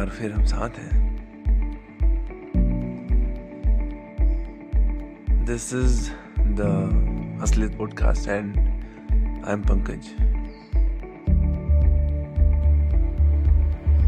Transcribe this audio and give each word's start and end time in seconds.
बार 0.00 0.08
फिर 0.08 0.32
हम 0.32 0.44
साथ 0.44 0.78
हैं। 0.78 0.98
This 5.44 5.74
is 5.74 6.10
the 6.40 6.68
Asliyat 7.42 7.76
podcast 7.78 8.28
and 8.28 8.56
I 8.58 9.52
am 9.52 9.62
Pankaj 9.62 10.08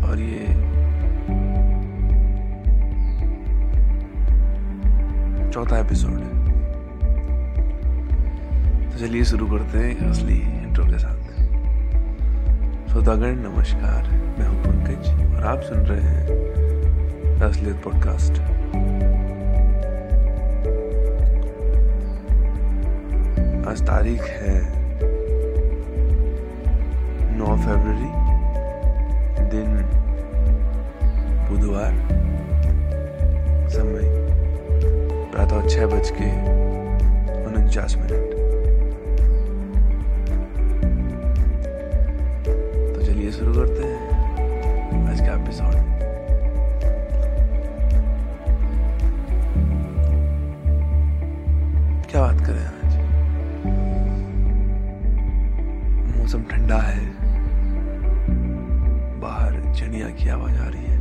और 0.04 0.20
ये 0.20 0.46
चौथा 5.50 5.78
एपिसोड 5.78 6.18
है। 6.20 6.32
तो 8.90 8.98
चलिए 8.98 9.24
शुरू 9.24 9.46
करते 9.46 9.78
हैं 9.78 10.10
असली 10.10 10.38
इंट्रो 10.38 10.84
के 10.84 10.98
साथ। 10.98 11.20
श्रोतागण 12.88 13.48
नमस्कार। 13.48 14.10
मैं 14.38 14.48
हूँ 14.48 14.61
पंकज 15.02 15.36
और 15.36 15.44
आप 15.44 15.60
सुन 15.60 15.78
रहे 15.78 16.00
हैं 16.00 17.40
असलियत 17.40 17.76
पॉडकास्ट 17.76 18.32
आज 23.66 23.82
तारीख 23.82 24.22
है 24.22 24.60
9 27.38 27.56
फरवरी, 27.56 28.10
दिन 29.50 29.80
बुधवार, 31.50 31.92
समय 33.68 34.00
प्रातः 35.32 35.68
छह 35.68 35.86
बज 35.86 36.10
के 36.10 36.30
उनचास 37.44 37.96
मिनट। 37.96 38.32
तो 42.94 43.30
शुरू 43.32 43.52
करते 43.54 43.86
हैं। 43.86 44.01
आज 45.12 45.20
का 45.20 45.32
एपिसोड 45.32 45.72
क्या 52.10 52.20
बात 52.20 52.40
करें 52.46 52.66
आज? 52.66 52.94
मौसम 56.18 56.42
ठंडा 56.42 56.78
है। 56.78 57.06
बाहर 59.20 59.74
चिड़िया 59.74 60.08
की 60.08 60.28
आवाज़ 60.28 60.58
आ 60.60 60.68
रही 60.68 60.84
है। 60.84 60.98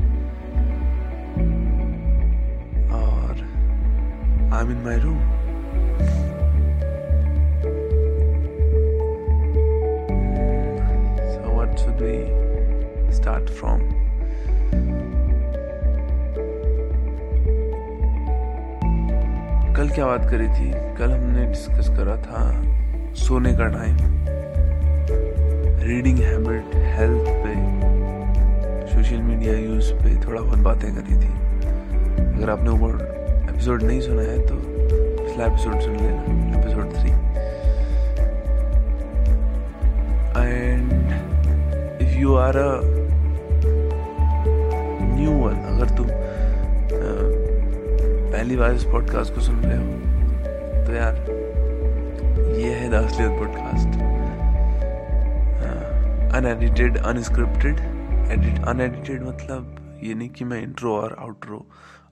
और 2.91 3.35
I 4.53 4.65
am 4.65 4.71
in 4.71 4.83
my 4.85 4.97
room 4.97 5.19
क्या 19.95 20.05
बात 20.05 20.29
करी 20.29 20.47
थी? 20.47 20.71
कल 20.95 21.11
हमने 21.11 21.45
डिस्कस 21.45 21.87
करा 21.89 22.15
था 22.17 22.41
सोने 23.13 23.51
का 23.53 23.65
टाइम 23.67 23.97
रीडिंग 25.83 26.19
हैबिट 26.19 26.75
हेल्थ 26.75 27.25
पे 27.43 27.53
सोशल 28.87 29.21
मीडिया 29.21 29.53
यूज़ 29.53 29.93
पे 29.93 30.15
थोड़ा 30.25 30.41
बहुत 30.41 30.59
बातें 30.59 30.89
करी 30.95 31.15
थी। 31.15 31.31
अगर 32.37 32.49
आपने 32.49 32.69
वो 32.69 32.89
एपिसोड 33.49 33.83
नहीं 33.83 34.01
सुना 34.01 34.21
है 34.21 34.47
तो 34.47 34.55
पिछला 34.55 35.45
एपिसोड 35.45 35.79
सुन 35.81 35.95
लेना 35.95 36.59
episode 36.59 36.93
three 36.93 37.11
and 40.41 40.91
if 42.01 42.17
you 42.19 42.35
are 42.35 42.57
a 42.57 42.81
new 45.15 45.31
one 45.31 45.55
अगर 45.75 45.97
तुम 45.97 46.07
पहली 48.33 48.55
बार 48.55 48.73
इस 48.73 48.83
पॉडकास्ट 48.83 49.35
को 49.35 49.41
सुन 49.41 49.55
रहे 49.55 49.77
हो 49.77 49.80
तो 50.91 50.95
यार, 50.95 51.15
ये 52.59 52.71
है 52.73 52.89
the 52.89 52.93
Asliyat 52.93 53.31
podcast 53.39 53.93
unedited 56.35 56.97
unscripted 56.97 57.79
edit 58.31 58.59
unedited 58.69 59.21
मतलब 59.27 59.99
ये 60.03 60.13
नहीं 60.13 60.29
कि 60.29 60.45
मैं 60.45 60.61
इंट्रो 60.63 60.95
और 60.95 61.15
आउट्रो 61.19 61.65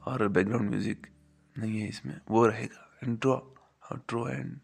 और 0.08 0.28
बैकग्राउंड 0.28 0.70
म्यूज़िक 0.70 1.08
नहीं 1.56 1.80
है 1.80 1.88
इसमें, 1.88 2.14
वो 2.32 2.46
रहेगा. 2.48 2.88
Intro 3.08 3.34
outro 3.92 4.28
and 4.30 4.56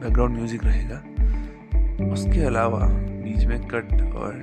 background 0.00 0.36
music 0.36 0.64
रहेगा. 0.64 0.98
उसके 2.12 2.44
अलावा 2.46 2.80
बीच 3.24 3.44
में 3.44 3.60
कट 3.68 3.92
और 4.14 4.42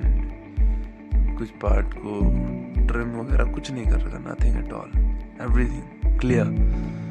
कुछ 1.38 1.50
पार्ट 1.62 1.94
को 1.98 2.20
ट्रिम 2.86 3.20
वगैरह 3.20 3.52
कुछ 3.52 3.70
नहीं 3.70 3.84
कर 3.84 4.00
रहा 4.00 4.18
nothing 4.30 4.64
at 4.64 4.72
all 4.72 4.90
everything 5.42 6.18
clear 6.20 7.05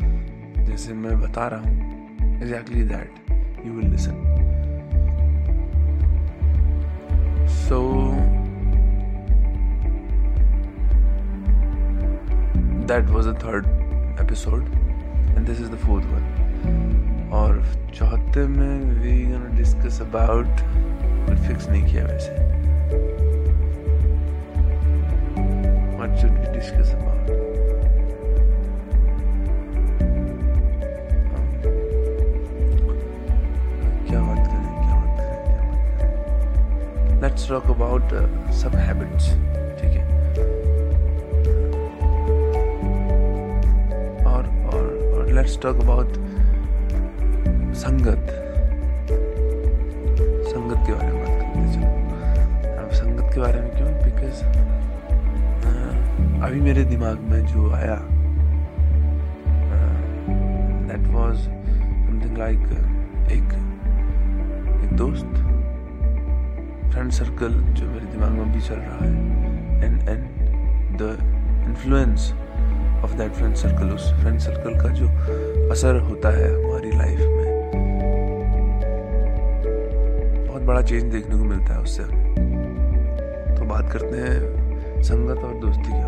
जैसे 0.67 0.93
मैं 0.93 1.19
बता 1.21 1.47
रहा 1.47 1.59
हूँ 1.59 2.41
exactly 2.41 2.83
that 2.83 3.65
you 3.65 3.73
will 3.73 3.89
listen 3.91 4.23
so 7.59 7.81
that 12.87 13.09
was 13.09 13.29
a 13.29 13.33
third 13.45 13.67
episode 14.21 14.65
and 15.37 15.45
this 15.47 15.61
is 15.61 15.71
the 15.71 15.77
fourth 15.85 16.05
one 16.05 17.29
और 17.33 17.63
चौथे 17.95 18.47
में 18.47 19.01
we 19.01 19.21
gonna 19.25 19.55
discuss 19.57 20.01
about 20.01 20.59
fix 21.47 21.69
नहीं 21.69 21.85
किया 21.85 22.05
वैसे। 22.05 22.31
What 25.97 26.17
should 26.17 26.31
we 26.31 26.53
discuss 26.53 26.93
about 26.95 27.44
about 37.51 38.13
uh, 38.13 38.27
some 38.51 38.75
habits 38.75 39.25
ठीक 39.79 39.91
है? 39.91 40.03
और 44.25 44.43
और 44.73 45.13
और 45.13 45.31
लेट्स 45.31 45.59
टॉक 45.61 45.75
अबाउट 45.75 46.13
संगत। 47.75 48.27
संगत 50.49 50.87
के 50.87 50.93
बारे 50.93 51.11
में 51.11 51.19
बात 51.19 51.33
करते 51.41 51.73
चलो। 51.73 51.89
अब 52.83 52.89
संगत 52.91 53.33
के 53.33 53.39
बारे 53.39 53.61
में 53.61 53.69
क्यों? 53.69 53.89
बिकॉज़ 53.89 54.43
अभी 56.43 56.61
मेरे 56.61 56.83
दिमाग 56.83 57.19
में 57.19 57.45
जो 57.45 57.71
आया 57.73 57.95
दैट 60.87 61.07
वाज 61.07 61.37
समथिंग 61.37 62.37
लाइक 62.37 62.59
एक 63.31 63.53
एक 64.83 64.97
दोस्त 64.97 65.34
फ्रेंड 66.95 67.11
सर्कल 67.11 67.47
जो 67.47 67.85
मेरे 67.85 68.05
दिमाग 68.05 68.31
में 68.31 68.53
भी 68.53 68.61
चल 68.61 68.75
रहा 68.75 69.05
है 69.05 69.09
and 69.85 70.09
and 70.09 70.27
the 71.01 71.17
influence 71.67 72.31
of 73.03 73.13
that 73.13 73.31
friend 73.31 73.55
circle 73.55 73.89
उस 73.89 74.13
फ्रेंड 74.13 74.39
सर्कल 74.39 74.79
का 74.81 74.89
जो 74.89 75.07
असर 75.71 75.99
होता 75.99 76.29
है 76.29 76.47
हमारी 76.53 76.91
लाइफ 76.91 77.19
में। 77.19 77.71
बहुत 80.47 80.61
बड़ा 80.61 80.81
चेंज 80.81 81.03
देखने 81.03 81.37
को 81.37 81.43
मिलता 81.43 81.73
है 81.73 81.81
उससे 81.81 82.03
हमें। 82.03 83.55
तो 83.57 83.65
बात 83.65 83.91
करते 83.91 84.17
हैं 84.17 85.03
संगत 85.03 85.43
और 85.43 85.53
दोस्ती 85.53 85.91
के 85.91 86.01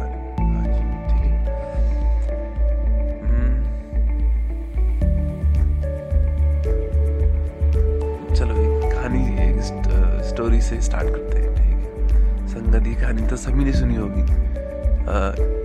स्टोरी 10.47 10.61
से 10.61 10.79
स्टार्ट 10.81 11.09
करते 11.09 11.39
हैं, 11.39 11.49
ठीक 11.55 11.63
है? 11.63 12.47
संगत 12.47 12.85
कहानी 13.01 13.21
तो 13.27 13.35
सभी 13.35 13.63
ने 13.63 13.71
सुनी 13.73 13.95
होगी। 13.95 14.21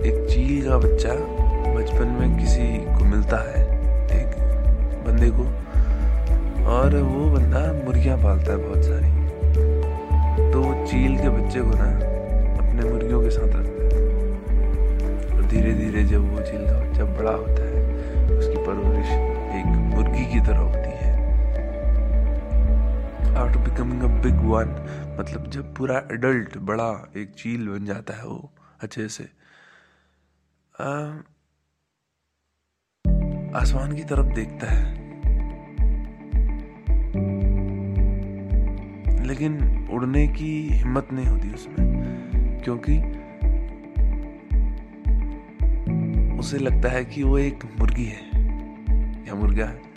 एक 0.07 0.25
चील 0.29 0.67
का 0.67 0.77
बच्चा 0.77 1.13
बचपन 1.75 2.07
में 2.19 2.35
किसी 2.39 2.65
को 2.89 3.05
मिलता 3.05 3.37
है 3.37 3.61
एक 4.17 4.35
बंदे 5.05 5.29
को। 5.29 5.43
और 6.67 6.97
वो 6.97 7.29
बंदा 7.31 7.61
मुर्गियाँ 7.85 8.17
पालता 8.17 8.51
है 8.51 8.57
बहुत 8.57 8.83
सारी। 8.83 9.11
तो 10.51 10.61
वो 10.61 10.73
चील 10.85 11.17
के 11.17 11.29
बच्चे 11.29 11.59
को 11.59 11.71
ना 11.71 11.89
अपने 12.59 12.89
मुर्गियों 12.91 13.21
के 13.21 13.29
साथ 13.29 13.55
रखता 13.55 13.83
है। 13.87 14.01
और 15.31 15.41
धीरे 15.45 15.73
धीरे 15.73 16.03
जब 16.03 16.21
वो 16.33 16.39
चील 16.41 16.65
का 16.67 16.75
बच्चा 16.79 17.03
बड़ा 17.13 17.31
होता 17.31 17.61
है, 17.63 17.73
उसकी 18.37 18.57
परवरिश 18.57 19.09
एक 19.57 19.67
मुर्गी 19.95 20.25
की 20.33 20.39
तरह 20.39 20.57
होती 20.57 20.77
है। 20.77 20.82
After 23.37 23.59
becoming 23.59 24.03
a 24.03 24.07
big 24.07 24.35
one 24.35 24.69
मतलब 25.19 25.49
जब 25.49 25.75
पूरा 25.75 25.97
एडल्ट 26.11 26.57
बड़ा 26.57 27.11
एक 27.17 27.31
चील 27.31 27.67
बन 27.67 27.85
जाता 27.85 28.13
है 28.13 28.25
वो, 28.25 28.51
अच्छे 28.81 29.07
से। 29.07 29.23
आसमान 33.55 33.95
की 33.95 34.03
तरफ़ 34.03 34.27
देखता 34.27 34.71
है। 34.71 35.03
लेकिन 39.27 39.87
उड़ने 39.91 40.27
की 40.27 40.51
हिम्मत 40.69 41.07
नहीं 41.13 41.25
होती 41.25 41.53
उसमें, 41.53 42.61
क्योंकि 42.63 42.99
उसे 46.39 46.57
लगता 46.57 46.89
है 46.89 47.05
कि 47.05 47.23
वो 47.23 47.37
एक 47.37 47.65
मुर्गी 47.79 48.05
है, 48.05 48.27
या 49.27 49.35
मुर्गा 49.35 49.65
है। 49.65 49.92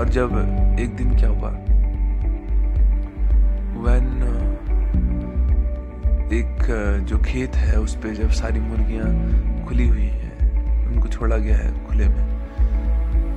और 0.00 0.08
जब 0.08 0.30
एक 0.80 0.96
दिन 0.96 1.16
क्या 1.16 1.28
हुआ? 1.28 1.50
When 3.84 4.06
एक 6.32 7.04
जो 7.08 7.18
खेत 7.18 7.56
है, 7.56 7.78
उस 7.80 7.94
पर 7.94 8.14
जब 8.14 8.30
सारी 8.30 8.60
मुर्गियाँ 8.60 9.06
खुली 9.66 9.88
हुई 9.88 10.02
हैं, 10.02 10.86
उनको 10.86 11.08
छोड़ा 11.08 11.36
गया 11.36 11.56
है 11.56 11.86
खुले 11.86 12.08
में, 12.08 12.24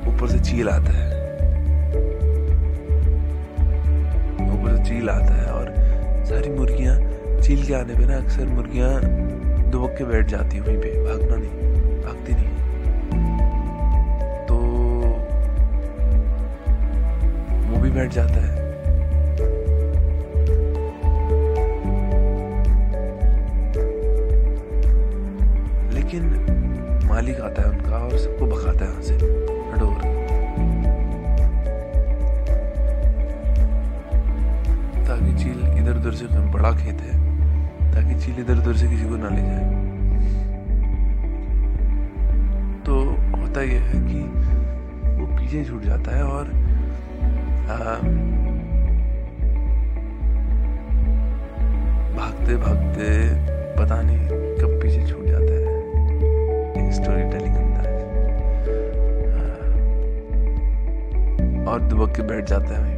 ऊपर 0.07 0.27
से 0.27 0.39
चील 0.39 0.69
आता 0.69 0.93
है। 0.93 1.07
ऊपर 4.47 4.77
से 4.77 4.83
चील 4.89 5.09
आता 5.09 5.33
है 5.33 5.51
और 5.53 5.73
सारी 6.25 6.49
मुर्गियाँ 6.49 6.95
चील 7.41 7.65
के 7.65 7.73
आने 7.73 7.93
पे 7.93 8.05
ना 8.05 8.17
अक्सर 8.17 8.47
मुर्गियाँ 8.47 9.01
दुबक 9.71 9.95
के 9.97 10.03
बैठ 10.03 10.25
जाती 10.27 10.59
वहीं 10.59 10.77
पे, 10.77 10.89
भागना 11.05 11.35
नहीं, 11.35 12.01
भागती 12.01 12.33
नहीं 12.33 12.56
बैठ 17.97 18.11
जाता 18.11 18.41
है। 18.41 18.55
लेकिन 25.93 26.23
मालिक 27.05 27.39
आता 27.41 27.61
है 27.61 27.69
उनका 27.69 27.97
और 27.97 28.17
सबको 28.17 28.45
भगाता 28.45 28.85
है 28.85 28.95
ताकि 35.07 35.43
चील 35.43 35.59
इधर 35.77 35.97
उधर 35.97 36.11
से 36.11 36.25
बड़ा 36.25 36.71
खेत 36.71 37.01
है, 37.01 37.13
ताकि 37.91 38.19
चील 38.25 38.39
इधर 38.39 38.57
उधर 38.57 38.75
से 38.77 38.87
किसी 38.87 39.05
को 39.09 39.15
ना 39.15 39.29
ले 39.29 39.41
जाए। 39.41 39.65
तो 42.85 42.99
होता 43.37 43.61
यह 43.61 43.81
है 43.81 43.99
कि 44.07 44.19
वो 45.19 45.25
पीछे 45.27 45.63
छूट 45.65 45.83
जाता 45.83 46.15
है 46.17 46.23
और 46.23 46.66
भागते 52.15 52.55
भागते 52.57 53.07
पता 53.75 54.01
नहीं 54.01 54.27
कब 54.57 54.79
पीछे 54.81 55.01
छूट 55.07 55.25
जाता 55.25 55.53
है। 55.53 56.91
स्टोरी 56.91 57.23
टेलिंग 57.31 57.55
अंदाज। 57.55 57.87
और 61.67 61.81
दुबक 61.81 62.15
के 62.15 62.21
बैठ 62.21 62.43
जाता 62.45 62.69
है 62.75 62.79
वहीं 62.81 62.97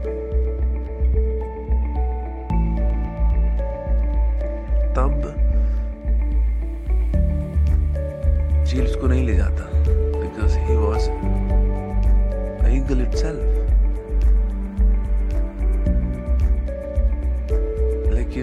तब 4.93 5.13
चील 8.67 8.83
उसको 8.83 9.07
नहीं 9.07 9.25
ले 9.27 9.35
जाता 9.35 9.63
because 9.75 10.57
he 10.57 10.75
was 10.75 11.09
eagle 12.69 13.01
it 13.01 13.15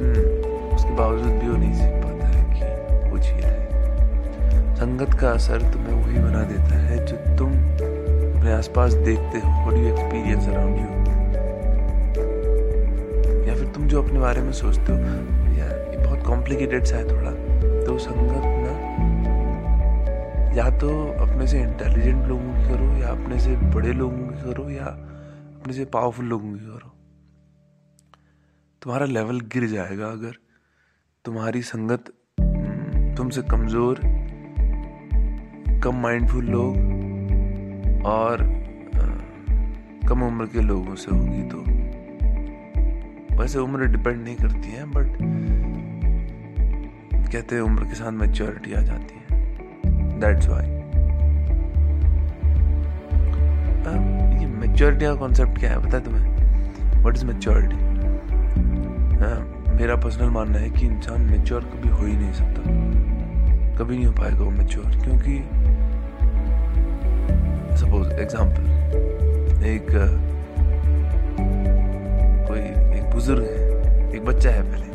लेकिन 0.01 0.75
उसके 0.75 0.95
बावजूद 0.97 1.33
भी 1.33 1.49
वो 1.49 1.57
नहीं 1.57 1.75
सीख 1.75 2.05
पाता 2.05 2.27
है 2.27 2.43
कि 2.55 3.11
वो 3.11 3.19
चील 3.19 3.45
है। 3.45 4.75
संगत 4.75 5.15
का 5.15 5.31
असर 5.31 5.61
तुम्हें 5.61 6.05
वही 6.05 6.19
बना 6.19 6.43
देता 6.43 6.79
है 6.79 7.07
जो 7.07 7.17
तुम 7.37 7.53
अपने 8.37 8.53
आसपास 8.53 8.93
देखते 8.93 9.39
हो 9.39 9.49
what 9.49 9.75
you 9.75 9.89
experience 9.89 10.49
around 10.49 10.79
you 10.79 10.87
या 13.49 13.55
फिर 13.55 13.67
तुम 13.69 13.89
जो 13.89 14.03
अपने 14.03 14.21
बारे 14.21 14.43
में 14.43 14.53
सोचते 14.53 14.93
हो, 14.93 14.99
यार, 15.59 15.91
ये 15.91 16.05
बहुत 16.07 16.23
कॉम्प्लिकेटेड 16.27 16.85
सा 16.85 16.97
है 16.97 17.09
थोड़ा। 17.09 17.31
तो 17.87 17.99
संगत 17.99 18.43
ना, 18.45 18.73
या 20.57 20.71
तो 20.71 20.89
अपने 21.13 21.47
से 21.47 21.61
इंटेलिजेंट 21.61 22.27
लोगों 22.27 22.55
की 22.55 22.69
करो, 22.69 23.03
या 23.03 23.09
अपने 23.09 23.39
से 23.39 23.51
बड़े 23.57 23.93
लोगों 23.93 24.19
की 24.19 24.43
करो, 24.43 24.71
या 24.71 24.85
अपने 24.85 25.73
से 25.73 25.85
पावरफुल 25.85 26.25
लोगों 26.25 26.53
की 26.53 26.59
करो। 26.59 26.96
तुम्हारा 28.87 29.07
लेवल 29.07 29.41
गिर 29.53 29.65
जाएगा 29.67 30.07
अगर 30.07 30.35
तुम्हारी 31.25 31.61
संगत 31.63 32.11
हम्म, 32.41 33.15
तुमसे 33.15 33.43
कमज़ोर 33.43 34.01
कम 35.85 35.97
माइंडफुल 36.03 36.45
लोग 36.45 38.05
और 38.07 38.43
कम 40.09 40.23
उम्र 40.23 40.47
के 40.47 40.61
लोगों 40.61 40.95
से 40.95 41.11
होगी 41.11 41.43
तो। 41.49 41.63
वैसे 43.39 43.59
उम्र 43.59 43.87
डिपेंड 43.87 44.23
नहीं 44.25 44.37
करती 44.37 44.69
है 44.69 44.85
बट 44.91 45.19
कहते 47.33 47.55
हैं 47.55 47.63
उम्र 47.63 47.85
के 47.85 47.95
साथ 47.95 48.13
मेच्योरिटी 48.13 48.73
आ 48.73 48.83
जाती 48.83 49.15
है। 49.15 50.21
दैट्स 50.21 50.49
वाई 50.49 50.67
ये 54.39 54.47
मेच्योरिटी 54.47 55.05
का 55.05 55.15
कॉन्सेप्ट 55.15 55.59
क्या 55.59 55.71
है 55.71 55.77
है 55.93 56.05
तुम्हें? 56.05 56.31
व्हाट 57.01 57.17
इज़ 57.17 57.25
मेच्योरिटी 57.25 57.86
मेरा 59.77 59.97
पर्सनल 59.97 60.29
मानना 60.31 60.59
है 60.59 60.69
कि 60.71 60.87
इंसान 60.87 61.21
मेच्योर 61.23 61.65
कभी 61.65 61.89
हो 61.89 62.05
ही 62.07 62.13
नहीं 62.13 62.33
सकता। 62.33 62.63
कभी 63.79 63.97
नहीं 63.97 64.07
हो 64.07 64.13
पाएगा 64.13 64.45
वो 64.45 64.51
मेच्योर 64.51 64.87
क्योंकि 64.95 65.37
सपोज़ 67.77 68.09
एग्ज़ाम्पल 68.15 68.65
एक, 69.67 69.91
कोई 72.49 72.59
एक 72.59 73.11
बुज़ुर्ग 73.13 73.43
है, 73.43 74.15
एक 74.17 74.25
बच्चा 74.25 74.51
है 74.51 74.63
पहले, 74.63 74.89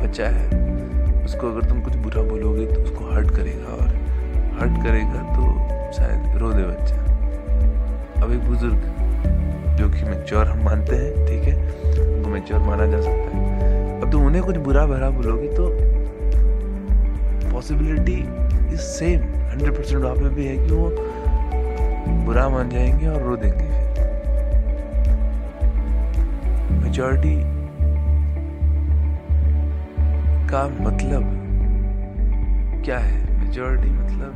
बच्चा 0.00 0.28
है, 0.28 0.46
उसको 1.24 1.50
अगर 1.50 1.68
तुम 1.68 1.80
कुछ 1.82 1.96
बुरा 1.96 2.22
बोलोगे 2.24 2.66
तो 2.66 2.82
उसको 2.82 3.12
हर्ट 3.12 3.30
करेगा 3.36 3.72
और 3.74 3.88
हर्ट 4.60 4.82
करेगा 4.84 5.22
तो 5.32 5.42
शायद 5.92 6.38
रो 6.38 6.52
दे 6.52 6.64
बच्चा। 6.64 6.96
अब 8.22 8.32
एक 8.32 8.48
बुज़ुर्ग, 8.48 8.80
जो 9.78 9.88
कि 9.88 10.04
मेच्योर 10.04 10.46
हम 10.46 10.64
मानते 10.64 10.96
हैं, 10.96 11.26
ठीक 11.26 11.48
है, 11.48 11.56
उनको 12.06 12.30
मेच्योर 12.30 12.60
माना 12.60 12.86
जा 12.86 13.00
सकता 13.00 13.36
है। 13.36 13.45
अब 13.96 14.10
तुम 14.12 14.26
उन्हें 14.26 14.42
कुछ 14.44 14.56
बुरा 14.56 14.86
भरा 14.86 15.10
बोलोगे 15.10 15.48
तो 15.48 15.68
possibility 17.52 18.18
is 18.74 18.80
same 18.80 19.20
hundred 19.50 19.76
percent 19.76 20.02
वहाँ 20.02 20.16
पे 20.16 20.28
भी 20.28 20.46
है 20.46 20.56
कि 20.56 20.74
वो 20.74 20.90
बुरा 22.24 22.48
मान 22.48 22.70
जाएँगे 22.70 23.06
और 23.06 23.22
रो 23.22 23.36
देंगे 23.36 23.64
फिर। 23.64 24.04
मेजोरिटी 26.82 27.36
का 30.50 30.66
मतलब 30.80 31.22
क्या 32.84 32.98
है? 32.98 33.18
मेजोरिटी 33.38 33.90
मतलब 33.90 34.32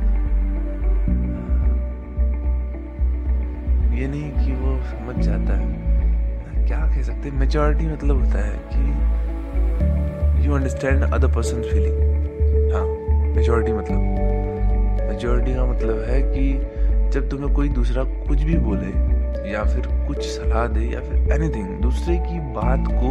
ये 3.95 4.07
नहीं 4.07 4.31
कि 4.31 4.51
वो 4.53 4.75
समझ 4.83 5.15
जाता 5.25 5.53
है। 5.53 6.67
क्या 6.67 6.79
कह 6.87 7.01
सकते 7.03 7.31
मेजोरिटी 7.31 7.87
मतलब 7.87 8.25
होता 8.25 8.45
है 8.45 8.57
कि 8.73 9.20
you 10.45 10.53
understand 10.55 11.03
other 11.03 11.27
person 11.27 11.61
feeling 11.61 12.73
हाँ 12.73 12.85
मेजोरिटी 13.35 13.71
मतलब। 13.71 15.09
मेजोरिटी 15.09 15.53
का 15.55 15.65
मतलब 15.65 15.99
है 16.01 16.21
कि 16.21 17.11
जब 17.13 17.29
तुम्हें 17.29 17.53
कोई 17.53 17.69
दूसरा 17.69 18.03
कुछ 18.03 18.43
भी 18.43 18.57
बोले, 18.57 18.91
या 19.51 19.63
फिर 19.63 19.87
कुछ 20.07 20.25
सलाह 20.25 20.67
दे, 20.67 20.85
या 20.85 20.99
फिर 20.99 21.33
एनीथिंग 21.33 21.67
दूसरे 21.81 22.15
की 22.17 22.39
बात 22.53 22.87
को 22.93 23.09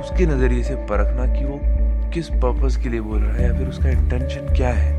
उसके 0.00 0.26
नज़रिए 0.26 0.62
से 0.62 0.74
परखना 0.86 1.26
कि 1.34 1.44
वो 1.44 1.60
किस 2.14 2.28
पर्पज़ 2.42 2.78
के 2.82 2.88
लिए 2.88 3.00
बोल 3.00 3.20
रहा 3.20 3.34
है, 3.36 3.42
या 3.42 3.58
फिर 3.58 3.68
उसका 3.68 3.90
इंटेंशन 3.90 4.54
क्या 4.56 4.68
है। 4.68 4.92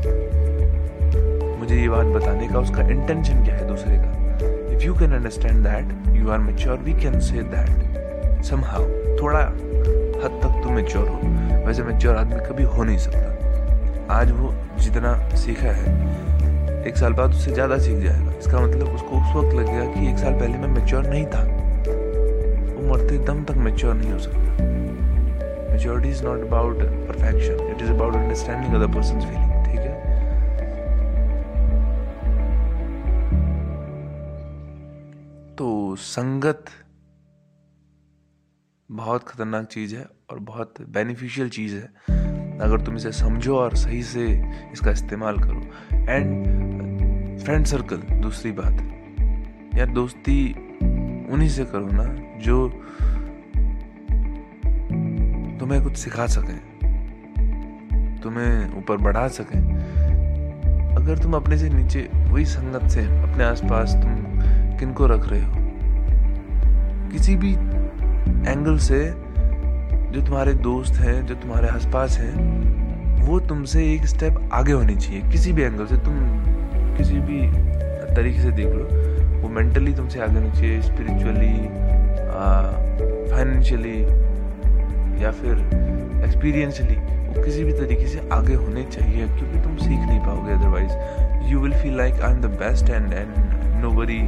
मुझे 1.58 1.76
ये 1.76 1.88
बात 1.88 2.06
बताने 2.06 2.48
का, 2.48 2.58
उसका 2.58 2.82
इंटेंशन 2.88 3.44
क्या 3.44 3.54
है 3.54 3.68
दूसरे 3.68 3.96
का। 3.96 4.74
If 4.74 4.84
you 4.84 4.94
can 4.94 5.12
understand 5.12 5.62
that 5.64 6.16
you 6.16 6.30
are 6.30 6.38
mature 6.38 6.78
we 6.78 6.92
can 6.92 7.18
say 7.20 7.42
that 7.54 8.42
somehow 8.44 8.84
थोड़ा 9.22 9.40
हद 10.22 10.40
तक 10.42 10.60
तुम 10.62 10.72
मेच्योर 10.72 11.08
हो। 11.08 11.18
वैसे 11.66 11.82
मेच्योर 11.82 12.16
आदमी 12.16 12.40
कभी 12.46 12.62
हो 12.64 12.84
नहीं 12.84 12.98
सकता। 12.98 14.14
आज 14.14 14.30
वो 14.32 14.52
जितना 14.78 15.12
सीखा 15.36 15.72
है, 15.72 16.84
एक 16.88 16.96
साल 16.96 17.12
बाद 17.12 17.30
उससे 17.30 17.52
ज़्यादा 17.52 17.78
सीख 17.78 17.98
जाएगा। 17.98 18.32
इसका 18.38 18.60
मतलब 18.60 18.94
उसको 18.94 19.16
उस 19.16 19.34
वक्त 19.36 19.54
लगेगा 19.56 19.84
कि 19.94 20.08
एक 20.10 20.18
साल 20.18 20.34
पहले 20.34 20.58
मैं 20.58 20.68
मेच्योर 20.70 21.06
नहीं 21.06 21.26
था। 21.26 21.42
वो 22.72 22.88
मरते 22.90 23.18
दम 23.26 23.44
तक 23.44 23.56
मेच्योर 23.66 23.94
नहीं 23.94 24.12
हो 24.12 24.18
सकता। 24.18 24.38
Maturity 25.72 26.08
is 26.10 26.24
not 26.24 26.46
about 26.46 26.82
perfection 27.08 27.68
it 27.70 27.82
is 27.82 27.90
about 27.90 28.14
understanding 28.14 28.74
other 28.74 28.94
person 28.94 29.20
feeling 29.20 29.54
तो 35.58 35.66
संगत 35.96 36.64
बहुत 38.92 39.28
खतरनाक 39.28 39.66
चीज़ 39.66 39.96
है 39.96 40.06
और 40.30 40.38
बहुत 40.38 40.74
बेनिफिशियल 40.80 41.48
चीज़ 41.48 41.74
है। 41.74 41.82
अगर 42.58 42.80
तुम 42.80 42.96
इसे 42.96 43.12
समझो 43.12 43.56
और 43.56 43.76
सही 43.76 44.02
से 44.02 44.52
इसका 44.72 44.90
इस्तेमाल 44.90 45.38
करो। 45.38 45.62
एंड 45.96 46.44
फ्रेंड 47.40 47.64
सर्कल 47.66 47.96
दूसरी 47.96 48.52
बात। 48.52 48.72
यार 49.78 49.86
दोस्ती 49.86 50.52
उन्हीं 51.32 51.48
से 51.48 51.64
करो 51.64 51.88
ना 51.92 52.38
जो 52.38 52.68
तुम्हें 55.58 55.82
कुछ 55.82 55.96
सिखा 55.96 56.26
सके। 56.26 56.86
तुम्हें 58.18 58.78
ऊपर 58.78 58.96
बढ़ा 58.96 59.28
सके। 59.28 59.58
अगर 60.94 61.18
तुम 61.18 61.34
अपने 61.34 61.58
से 61.58 61.68
नीचे 61.68 62.10
वही 62.14 62.44
संगत 62.44 62.88
से 62.88 63.04
अपने 63.04 63.44
आसपास 63.44 63.94
तुम 63.94 64.14
किनको 64.78 65.06
रख 65.06 65.28
रहे 65.28 65.44
हो? 65.44 65.54
किसी 67.10 67.36
भी 67.36 67.75
एंगल 68.48 68.78
से 68.78 69.04
जो 70.12 70.20
तुम्हारे 70.20 70.52
दोस्त 70.64 70.94
हैं, 71.00 71.26
जो 71.26 71.34
तुम्हारे 71.34 71.68
आसपास 71.68 72.18
हैं, 72.18 73.24
वो 73.26 73.38
तुमसे 73.48 73.84
एक 73.92 74.06
स्टेप 74.06 74.48
आगे 74.54 74.72
होनी 74.72 74.94
चाहिए। 74.96 75.20
किसी 75.30 75.52
भी 75.52 75.62
एंगल 75.62 75.86
से 75.86 75.96
तुम 76.04 76.14
किसी 76.96 77.18
भी 77.20 77.40
तरीके 78.14 78.42
से 78.42 78.50
देख 78.52 78.66
लो, 78.66 78.84
वो 79.40 79.48
मेंटली 79.48 79.92
तुमसे 79.94 80.20
आगे 80.20 80.34
होनी 80.34 80.50
चाहिए 80.50 80.80
स्पिरिचुअली 80.82 81.54
फाइनेंशियली 83.30 83.98
या 85.24 85.30
फिर 85.32 85.58
एक्सपीरियंशली 86.24 86.96
वो 87.26 87.42
किसी 87.44 87.64
भी 87.64 87.72
तरीके 87.72 88.06
से 88.06 88.28
आगे 88.32 88.54
होने 88.54 88.82
चाहिए, 88.84 89.26
क्योंकि 89.28 89.62
तुम 89.62 89.76
सीख 89.76 89.98
नहीं 89.98 90.20
पाओगे 90.20 90.52
otherwise 90.52 91.50
you 91.50 91.60
will 91.60 91.74
feel 91.82 91.96
like 91.96 92.20
I 92.22 92.32
am 92.32 92.40
the 92.40 92.56
best 92.62 92.90
and 92.90 93.12
and 93.12 93.82
nobody 93.92 94.20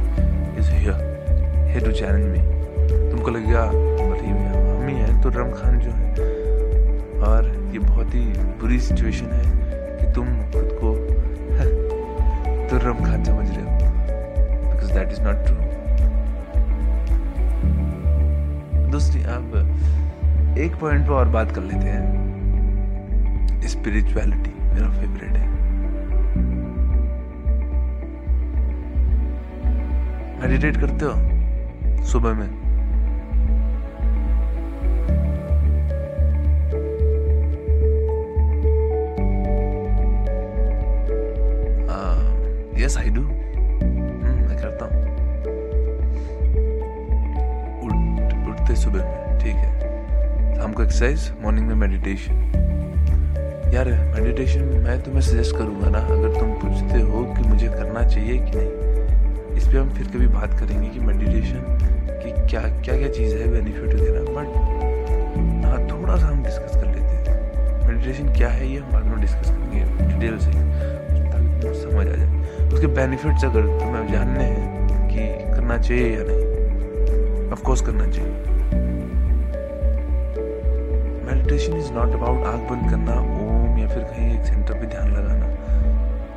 is 0.59 0.71
here 0.71 1.85
to 1.85 1.91
challenge 1.91 2.25
me 2.27 2.39
तुमको 3.11 3.31
लगेगा 3.31 3.71
ही 5.19 5.23
तो 5.23 5.29
खान 5.29 5.79
जो 5.79 5.91
है, 5.91 6.11
और 7.19 7.69
ये 7.73 7.79
बहुत 7.79 8.15
ही 8.15 8.21
बुरी 8.29 8.79
सिचुएशन 8.79 9.25
है 9.25 9.43
कि 9.97 10.13
तुम 10.13 10.25
खुद 10.25 10.69
को 10.83 10.95
तुर्रम 12.69 12.93
खान 12.93 13.23
समझ 13.23 13.49
रहे 13.49 13.61
हो 13.61 13.69
because 14.71 14.93
that 14.93 15.11
is 15.11 15.21
not 15.21 15.35
true 15.35 15.55
दूसरी 18.91 19.23
अब 19.23 20.55
एक 20.57 20.75
पॉइंट 20.75 21.07
पर 21.07 21.13
और 21.13 21.27
बात 21.27 21.51
कर 21.51 21.61
लेते 21.61 21.85
हैं। 21.85 22.19
स्पिरिचुअलिटी 23.67 24.53
मेरा 24.73 24.89
फेवरेट 24.89 25.31
है। 25.31 25.49
मेडिटेट 30.41 30.77
करते 30.77 31.05
हो? 31.05 31.11
सुबह 32.03 32.33
में? 32.33 32.68
यस 42.89 42.97
आई 42.97 43.09
डू 43.15 43.21
मैं 43.21 44.55
करता 44.59 44.85
हूँ। 44.85 44.99
उठ, 47.85 47.91
उठते 48.49 48.75
सुबह 48.75 49.03
में 49.05 49.37
ठीक 49.39 49.55
है। 49.55 50.55
शाम 50.55 50.73
को 50.73 50.83
एक्सरसाइज 50.83 51.31
मॉर्निंग 51.43 51.67
में 51.67 51.75
मेडिटेशन 51.75 52.33
यार 53.73 53.89
मेडिटेशन 54.15 54.63
मैं 54.85 54.95
तुम्हें 55.03 55.21
सजेस्ट 55.21 55.55
करूँगा 55.55 55.89
ना, 55.89 55.99
अगर 55.99 56.39
तुम 56.39 56.53
पूछते 56.61 57.01
हो 57.01 57.23
कि 57.35 57.47
मुझे 57.49 57.67
करना 57.67 58.07
चाहिए 58.07 58.37
कि 58.39 58.57
नहीं, 58.57 58.71
इस 59.57 59.67
पर 59.67 59.77
हम 59.77 59.89
फिर 59.89 60.07
कभी 60.07 60.27
बात 60.29 60.59
करेंगे 60.59 60.89
कि 60.89 60.99
मेडिटेशन 60.99 61.61
की 62.23 62.31
क्या 62.47 62.61
क्या 62.81 62.97
क्या 62.97 63.09
चीज़ 63.11 63.35
है 63.35 63.51
बेनिफिट 63.51 63.93
वगैरह 63.93 64.21
बट 64.33 64.47
हाँ 65.65 65.79
थोड़ा 65.91 66.15
सा 66.15 66.25
हम 66.25 66.43
डिस्कस 66.43 66.75
कर 66.75 66.87
लेते 66.87 67.13
हैं। 67.29 67.87
मेडिटेशन 67.87 68.33
क्या 68.33 68.49
है, 68.49 68.71
ये 68.71 68.79
हम 68.79 68.91
बाद 68.93 69.05
में 69.05 69.21
डिस्कस 69.21 69.49
करेंगे 69.49 69.79
डिटेल 70.07 70.37
से, 70.39 70.51
ताकि 71.31 71.79
समझ 71.81 72.07
आ 72.07 72.15
जाए। 72.15 72.38
उसके 72.73 72.87
बेनिफिट्स 72.87 73.45
अगर 73.45 73.65
तुम्हें 73.79 74.11
जानने 74.11 74.43
हैं 74.43 75.07
कि 75.07 75.53
करना 75.53 75.77
चाहिए 75.77 76.15
या 76.17 76.23
नहीं 76.23 77.51
ऑफ़ 77.51 77.63
कोर्स 77.63 77.81
करना 77.81 78.05
चाहिए। 78.07 78.33
मेडिटेशन 81.25 81.77
इज़ 81.77 81.91
नॉट 81.93 82.13
अबाउट 82.13 82.45
आग 82.47 82.59
बंद 82.69 82.89
करना, 82.89 83.13
ओम 83.13 83.77
या 83.77 83.87
फिर 83.87 84.03
कहीं 84.03 84.39
एक 84.39 84.45
सेंटर 84.45 84.73
पे 84.73 84.85
ध्यान 84.85 85.11
लगाना। 85.13 85.45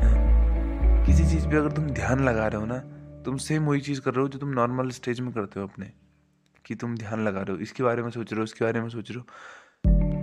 हाँ। 0.01 1.05
किसी 1.07 1.25
चीज़ 1.25 1.49
पे 1.49 1.57
अगर 1.57 1.73
तुम 1.73 1.85
ध्यान 1.91 2.25
लगा 2.25 2.47
रहे 2.47 2.61
हो 2.61 2.67
ना, 2.67 2.79
तुम 3.25 3.37
सेम 3.37 3.67
वही 3.67 3.81
चीज़ 3.81 4.01
कर 4.01 4.15
रहे 4.15 4.23
हो 4.23 4.29
जो 4.29 4.39
तुम 4.39 4.49
नॉर्मल 4.49 4.91
स्टेज 4.91 5.21
में 5.21 5.33
करते 5.33 5.61
हो 5.61 5.67
अपने, 5.67 5.87
कि 6.65 6.75
तुम 6.75 6.97
ध्यान 6.97 7.25
लगा 7.25 7.41
रहे 7.41 7.57
हो। 7.57 7.63
इसके 7.63 7.83
बारे 7.83 8.03
में 8.03 8.11
सोच 8.11 8.33
रहे 8.33 8.39
हो, 8.39 8.45
इसके 8.45 8.65
बारे 8.65 8.81
में 8.81 8.89
सोच 8.89 9.11
रहे 9.11 9.19
हो। 9.19 9.25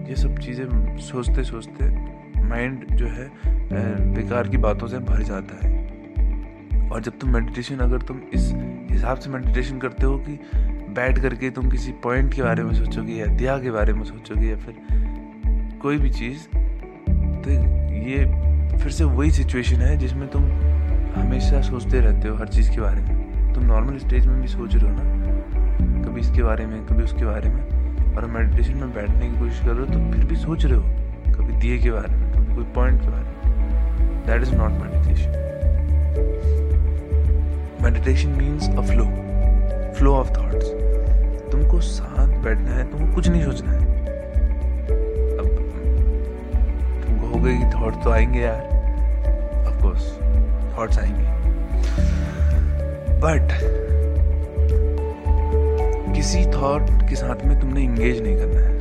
ये 0.09 0.15
सब 0.15 0.37
चीज़ें 0.37 0.97
सोचते 0.99 1.43
सोचते 1.43 1.89
माइंड 2.43 2.85
जो 2.95 3.07
है 3.07 3.29
बेकार 4.13 4.47
की 4.47 4.57
बातों 4.57 4.87
से 4.87 4.99
भर 4.99 5.21
जाता 5.23 5.55
है। 5.57 5.77
और 6.91 7.01
जब 7.01 7.17
तुम 7.19 7.29
मेडिटेशन 7.29 7.79
अगर 7.79 8.01
तुम 8.01 8.21
इस 8.33 8.51
हिसाब 8.91 9.17
से 9.17 9.29
मेडिटेशन 9.29 9.77
करते 9.77 10.05
हो 10.05 10.17
कि 10.17 10.39
बैठ 10.95 11.19
करके 11.19 11.49
तुम 11.49 11.69
किसी 11.69 11.91
पॉइंट 12.03 12.33
के 12.33 12.41
बारे 12.41 12.63
में 12.63 12.73
सोचोगे 12.73 13.13
या 13.13 13.25
दिया 13.25 13.57
के 13.57 13.71
बारे 13.71 13.93
में 13.93 14.03
सोचोगे 14.03 14.47
या 14.47 14.55
फिर 14.57 14.75
कोई 15.81 15.97
भी 15.97 16.09
चीज़ 16.09 16.47
तो 17.43 17.51
ये 18.09 18.25
फिर 18.77 18.91
से 18.91 19.03
वही 19.03 19.31
सिचुएशन 19.31 19.81
है 19.81 19.97
जिसमें 19.97 20.27
तुम 20.27 20.43
हमेशा 21.13 21.61
सोचते 21.61 21.99
रहते 21.99 22.27
हो 22.27 22.35
हर 22.35 22.47
चीज़ 22.47 22.71
के 22.71 22.81
बारे 22.81 23.01
में। 23.01 23.53
तुम 23.53 23.63
नॉर्मल 23.63 23.97
स्टेज 23.97 24.27
में 24.27 24.41
भी 24.41 24.47
सोच 24.47 24.75
रहे 24.75 24.83
हो 24.83 24.91
ना, 24.91 25.03
कभी 26.03 26.21
इसके 26.21 26.43
बारे 26.43 26.65
में, 26.65 26.85
कभी 26.85 27.03
उसके 27.03 27.25
बारे 27.25 27.49
में, 27.49 28.15
और 28.15 28.25
मेडिटेशन 28.25 28.77
में 28.77 28.93
बैठने 28.93 29.29
की 29.29 29.39
कोशिश 29.39 29.59
कर 29.59 29.73
रहे 29.73 29.79
हो 29.79 29.85
तो 29.85 30.11
फिर 30.11 30.25
भी 30.25 30.35
सोच 30.35 30.65
रहे 30.65 30.75
हो 30.75 30.83
कभी 31.33 31.53
दिए 31.53 31.77
के 31.77 31.91
बारे 31.91 32.15
में, 32.15 32.31
कभी 32.33 32.55
कोई 32.55 32.65
पॉइंट 32.75 33.01
के 33.01 33.07
बारे 33.07 33.23
में। 33.23 34.25
That 34.25 34.41
is 34.41 34.55
not 34.55 34.71
meditation 34.81 35.31
meditation 37.83 38.29
means 38.29 38.69
a 38.69 38.81
flow 38.81 39.05
flow 39.97 40.13
of 40.15 40.29
thoughts 40.29 40.67
तुमको 41.51 41.79
शांत 41.81 42.35
बैठना 42.43 42.71
है, 42.71 42.91
तुमको 42.91 43.15
कुछ 43.15 43.27
नहीं 43.29 43.43
सोचना 43.43 43.71
है। 43.71 43.77
अब 45.37 45.47
तुमको 47.05 47.27
हो 47.27 47.39
गई 47.39 47.57
थॉट 47.57 48.03
तो 48.03 48.09
आएँगे 48.09 48.39
यार। 48.39 48.61
ऑफ़ 49.67 49.81
कोर्स 49.81 50.03
थॉट्स 50.77 50.99
आएँगे। 50.99 51.23
बट 53.19 53.47
किसी 56.15 56.45
थॉट 56.45 57.09
के 57.09 57.15
साथ 57.15 57.45
में 57.45 57.59
तुमने 57.59 57.81
इंगेज 57.81 58.21
नहीं 58.21 58.37
करना 58.37 58.59
है। 58.59 58.77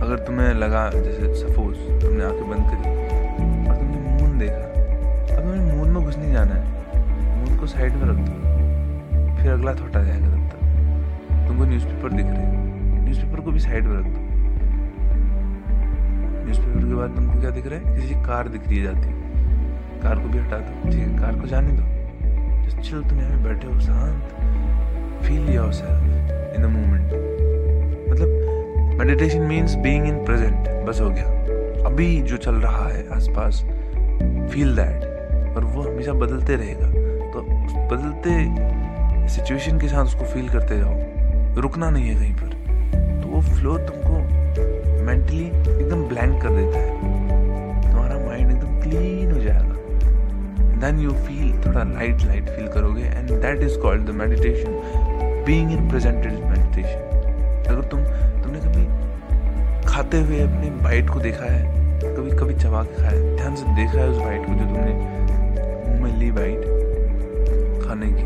अगर 0.00 0.18
तुम्हें 0.18 0.54
लगा, 0.54 0.90
जैसे 0.90 1.34
सपोज़ 1.34 1.76
तुमने 2.00 2.24
आँखें 2.24 2.50
बंद 2.50 2.62
करी 2.70 2.82
और 3.68 3.76
तुमने 3.76 3.98
मून 3.98 4.38
देखा, 4.38 4.64
अब 5.34 5.42
तुम्हें 5.42 5.60
मून 5.60 5.76
में 5.76 5.77
घुस 6.08 6.16
नहीं 6.18 6.32
जाना 6.32 6.54
है। 6.54 6.64
मून 7.38 7.56
को 7.58 7.66
साइड 7.66 7.92
में 7.92 8.02
रख 8.02 8.16
दो। 8.16 9.36
फिर 9.36 9.50
अगला 9.52 9.72
थॉट 9.74 9.96
आ 9.96 10.02
जाएगा 10.02 10.26
तब 10.26 10.48
तक। 10.48 11.48
तुमको 11.48 11.64
न्यूज़पेपर 11.64 12.12
दिख 12.12 12.26
रहे 12.26 12.36
हैं। 12.36 13.04
न्यूज़पेपर 13.04 13.40
को 13.40 13.50
भी 13.50 13.60
साइड 13.60 13.84
में 13.84 13.96
रख 13.98 14.04
दो। 14.04 14.20
न्यूज़पेपर 16.44 16.86
के 16.88 16.94
बाद 16.94 17.10
तुमको 17.10 17.40
क्या 17.40 17.50
दिख 17.50 17.66
रहा 17.66 17.78
है? 17.78 18.00
किसी 18.00 18.14
कार 18.14 18.48
दिख 18.48 18.68
रही 18.68 18.78
है 18.78 18.84
जाती 18.84 19.12
कार 20.00 20.18
को 20.18 20.28
भी 20.28 20.38
हटा 20.38 20.58
दो। 20.58 20.90
ठीक 20.90 21.00
है, 21.00 21.18
कार 21.18 21.34
को 21.34 21.46
जाने 21.46 21.72
दो। 21.72 22.82
चिल 22.82 23.02
तुम 23.02 23.18
यहाँ 23.20 23.42
बैठे 23.42 23.66
हो, 23.66 23.80
शांत। 23.80 25.24
Feel 25.24 25.50
yourself 25.50 26.56
in 26.56 26.62
the 26.62 26.66
moment 26.66 27.12
मतलब 28.10 28.98
meditation 28.98 29.42
means 29.42 29.74
being 29.74 30.06
in 30.06 30.24
present 30.24 30.68
बस 30.86 31.00
हो 31.00 31.10
गया। 31.10 31.26
अभी 31.86 32.20
जो 32.22 32.36
चल 32.36 32.54
रहा 32.54 32.88
है 32.88 33.06
आसपास 33.16 33.62
फील 34.52 34.76
दैट 34.76 35.07
और 35.54 35.64
वो 35.64 35.82
हमेशा 35.82 36.12
बदलते 36.12 36.56
रहेगा। 36.56 36.86
तो 37.32 37.42
बदलते 37.90 39.28
सिचुएशन 39.28 39.78
के 39.78 39.88
साथ 39.88 40.04
उसको 40.04 40.24
फील 40.24 40.48
करते 40.48 40.78
जाओ 40.78 41.60
रुकना 41.62 41.90
नहीं 41.90 42.08
है 42.08 42.14
कहीं 42.14 42.34
पर। 42.34 43.22
तो 43.22 43.28
वो 43.28 43.40
फ्लो 43.42 43.76
तुमको 43.78 45.04
मेंटली 45.04 45.44
एकदम 45.44 46.02
ब्लैंक 46.08 46.40
कर 46.42 46.50
देता 46.50 46.78
है। 46.78 46.88
तुम्हारा 47.82 48.16
माइंड 48.26 48.50
एकदम 48.50 48.80
क्लीन 48.80 49.32
हो 49.32 49.38
जाएगा। 49.38 49.76
देन 50.80 50.98
यू 51.00 51.10
फील 51.10 51.52
थोड़ा 51.66 51.82
लाइट 51.84 52.22
लाइट 52.22 52.48
फील 52.48 52.68
करोगे 52.68 53.02
and 53.02 53.30
that 53.30 53.62
is 53.62 53.78
called 53.78 54.06
the 54.06 54.14
meditation 54.14 54.80
being 55.46 55.72
in 55.72 55.88
present 55.88 56.26
is 56.26 56.40
meditation 56.44 57.06
अगर 57.68 57.82
तुम, 57.84 58.00
तुमने 58.42 58.58
कभी 58.58 59.86
खाते 59.88 60.20
हुए 60.20 60.40
अपने 60.40 60.70
बाइट 60.82 61.10
को 61.10 61.20
देखा 61.20 61.44
है, 61.44 61.62
कभी 62.02 62.36
कभी 62.38 62.54
चबा 62.54 62.82
के 62.82 63.02
खाया 63.02 63.36
ध्यान 63.36 63.54
से 63.54 63.74
देखा 63.76 64.00
है 64.00 64.08
उस 64.08 64.18
बाइट 64.18 64.46
को 64.46 64.52
जो 64.52 64.64
तुमने 64.64 65.16
मुँह 66.30 66.46
में 66.46 66.48
ली 66.48 66.56
बाइट 66.56 67.84
खाने 67.84 68.06
की, 68.06 68.22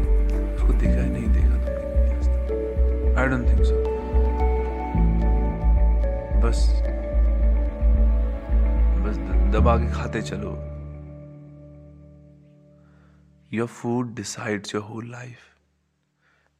उसको 0.54 0.72
देखा 0.72 1.02
है 1.02 1.10
नहीं 1.10 1.28
देखा 1.28 1.56
तुमने 1.56 3.14
आई 3.14 3.26
डोंट 3.26 3.48
थिंक 3.48 3.62
सो 3.62 3.74
बस 6.40 6.82
बस 9.02 9.16
दबा 9.54 9.76
के 9.76 9.92
खाते 9.92 10.22
चलो। 10.22 10.50
Your 13.52 13.66
food 13.66 14.14
decides 14.14 14.74
your 14.74 14.84
whole 14.84 15.10
life 15.10 15.38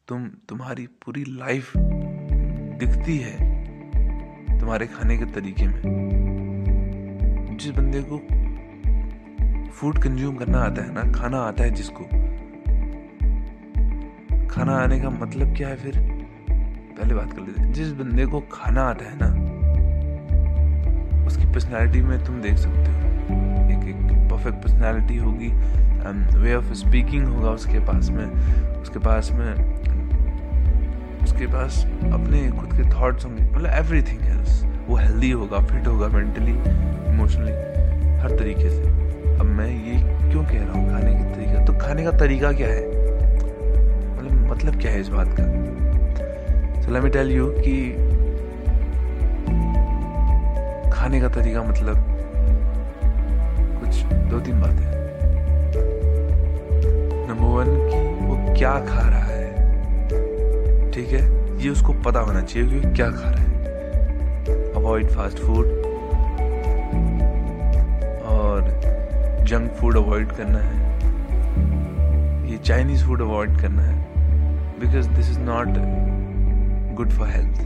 तुम, 0.08 0.28
तुम्हारी 0.48 0.86
पूरी 0.86 1.24
लाइफ 1.28 1.72
दिखती 1.76 3.18
है 3.18 3.52
तुम्हारे 4.60 4.86
खाने 4.86 5.18
के 5.18 5.24
तरीके 5.24 5.66
में। 5.66 5.82
जिस 7.60 7.72
बंदे 7.72 8.02
को 8.02 8.41
फ़ूड 9.72 9.98
कंज्यूम 9.98 10.36
करना 10.36 10.58
आता 10.58 10.82
है 10.82 10.92
ना, 10.94 11.02
खाना 11.12 11.38
आता 11.38 11.64
है 11.64 11.70
जिसको। 11.70 12.04
खाना 14.46 14.76
आने 14.76 14.98
का 15.00 15.10
मतलब 15.10 15.54
क्या 15.56 15.68
है 15.68 15.76
फिर? 15.76 15.98
पहले 16.98 17.14
बात 17.14 17.32
कर 17.32 17.40
लेते 17.40 17.72
जिस 17.72 17.92
बंदे 17.92 18.26
को 18.26 18.40
खाना 18.52 18.82
आता 18.82 19.04
है 19.04 19.16
ना, 19.22 19.28
उसकी 21.26 21.46
पर्सनालिटी 21.46 22.02
में 22.02 22.24
तुम 22.24 22.40
देख 22.42 22.56
सकते 22.56 22.90
हो। 22.90 23.08
एक 23.70 23.88
एक 23.88 24.30
परफेक्ट 24.30 24.62
पर्सनालिटी 24.62 25.16
होगी 25.16 25.48
वे 26.38 26.54
ऑफ़ 26.54 26.72
स्पीकिंग 26.74 27.26
होगा 27.26 27.50
उसके 27.50 27.78
पास 27.80 28.10
में। 28.10 28.26
उसके 28.82 28.98
पास 28.98 29.30
में, 29.32 29.52
उसके 31.22 31.46
पास 31.46 31.84
अपने 32.12 32.48
खुद 32.50 32.72
के 32.72 32.90
थॉट्स 32.90 33.24
होंगे। 33.26 33.42
मतलब 33.44 33.70
एवरीथिंग 33.74 34.26
एल्स 34.28 34.64
वो 34.88 34.96
हेल्दी 34.96 35.30
होगा 35.30 35.58
फिट 35.66 35.86
होगा 35.86 36.08
मेंटली 36.08 36.52
इमोशनली 37.12 37.52
हर 38.22 38.38
तरीके 38.38 38.70
से। 38.70 39.01
अब 39.42 39.48
मैं 39.48 39.66
ये 39.66 40.30
क्यों 40.30 40.44
कह 40.44 40.64
रहा 40.64 40.72
हूँ? 40.72 40.90
खाने 40.90 41.14
का 41.14 41.34
तरीका 41.34 41.64
तो 41.64 41.72
खाने 41.72 42.04
का 42.04 42.10
तरीका 42.10 42.52
क्या 42.52 42.68
है? 42.68 42.88
मतलब 44.16 44.50
मतलब 44.50 44.80
क्या 44.80 44.92
है 44.92 45.00
इस 45.00 45.08
बात 45.08 45.28
का? 45.28 45.42
So 46.82 46.92
let 46.92 47.02
me 47.02 47.10
tell 47.10 47.30
you 47.32 47.46
कि 47.46 47.92
खाने 50.90 51.20
का 51.20 51.28
तरीका 51.28 51.62
मतलब 51.62 51.96
कुछ 53.80 54.02
दो 54.02 54.40
तीन 54.40 54.60
बातें। 54.60 54.86
नंबर 57.28 57.44
वन 57.44 57.66
कि 57.66 58.24
वो 58.24 58.54
क्या 58.58 58.72
खा 58.72 59.08
रहा 59.08 59.24
है? 59.24 59.50
ठीक 60.90 61.08
है? 61.08 61.22
ये 61.62 61.68
उसको 61.68 61.92
पता 61.92 62.20
होना 62.20 62.40
चाहिए 62.40 62.68
कि 62.68 62.80
क्या 62.80 63.10
खा 63.10 63.30
रहा 63.30 63.42
है। 63.42 63.52
Avoid 64.72 65.06
fast 65.06 65.38
food 65.38 65.81
junk 69.52 69.72
food 69.80 69.96
avoid 69.96 70.32
करना 70.32 70.58
है। 70.58 70.76
ये 72.50 72.58
चाइनीज़ 72.58 73.04
फ़ूड 73.04 73.20
अवॉइड 73.22 73.60
करना 73.60 73.82
है। 73.82 73.96
Because 74.80 75.08
this 75.08 75.30
is 75.30 75.38
not 75.40 75.68
good 76.96 77.10
for 77.10 77.28
health 77.28 77.60